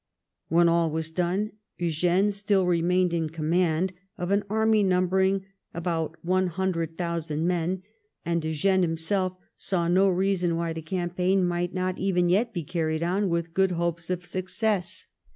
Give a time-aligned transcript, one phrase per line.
[0.49, 6.17] When all was done Eugene still remained in com mand of an army numbering about
[6.25, 7.83] one hundred thou sand men,
[8.25, 13.03] and Eugene himself saw no reason why the campaign might not even yet be carried
[13.03, 15.05] on with good hopes of success.